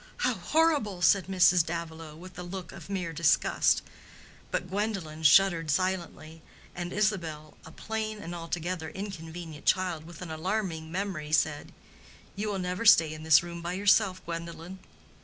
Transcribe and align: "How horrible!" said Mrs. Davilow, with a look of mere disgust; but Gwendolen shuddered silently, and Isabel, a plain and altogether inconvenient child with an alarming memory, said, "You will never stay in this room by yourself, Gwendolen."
"How 0.25 0.33
horrible!" 0.33 1.03
said 1.03 1.27
Mrs. 1.27 1.63
Davilow, 1.63 2.15
with 2.15 2.39
a 2.39 2.41
look 2.41 2.71
of 2.71 2.89
mere 2.89 3.13
disgust; 3.13 3.83
but 4.49 4.67
Gwendolen 4.67 5.21
shuddered 5.21 5.69
silently, 5.69 6.41
and 6.73 6.91
Isabel, 6.91 7.55
a 7.67 7.71
plain 7.71 8.17
and 8.17 8.33
altogether 8.33 8.89
inconvenient 8.89 9.67
child 9.67 10.05
with 10.05 10.23
an 10.23 10.31
alarming 10.31 10.91
memory, 10.91 11.31
said, 11.31 11.71
"You 12.35 12.47
will 12.51 12.57
never 12.57 12.83
stay 12.83 13.13
in 13.13 13.21
this 13.21 13.43
room 13.43 13.61
by 13.61 13.73
yourself, 13.73 14.25
Gwendolen." 14.25 14.79